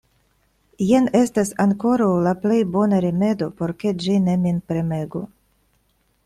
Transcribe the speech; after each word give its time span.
Jen 0.91 1.09
estas 1.19 1.51
ankoraŭ 1.65 2.07
la 2.29 2.33
plej 2.45 2.57
bona 2.77 3.03
rimedo, 3.05 3.51
por 3.61 3.75
ke 3.85 3.93
ĝi 4.07 4.17
ne 4.29 4.35
min 4.47 4.59
premegu. 4.73 5.23